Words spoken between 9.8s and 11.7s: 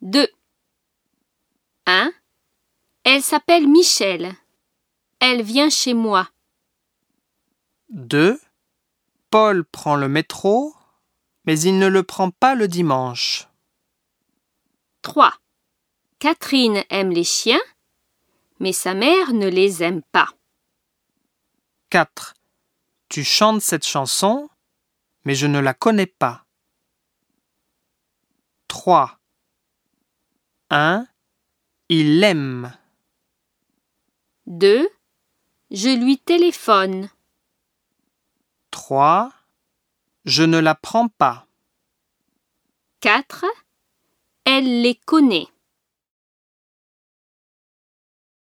le métro, mais